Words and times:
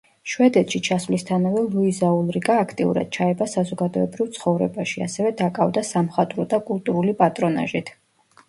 შვედეთში 0.31 0.79
ჩასვლისთანავე 0.85 1.61
ლუიზა 1.73 2.07
ულრიკა 2.21 2.55
აქტიურად 2.61 3.11
ჩაება 3.17 3.49
საზოგადოებრივ 3.53 4.31
ცხოვრებაში, 4.39 5.05
ასევე 5.09 5.33
დაკავდა 5.43 5.85
სამხატვრო 5.93 6.47
და 6.55 6.63
კულტურული 6.71 7.15
პატრონაჟით. 7.21 7.95